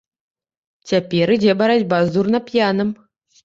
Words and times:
Цяпер 0.93 1.33
ідзе 1.37 1.57
барацьба 1.61 2.03
з 2.09 2.19
дурнап'янам. 2.19 2.89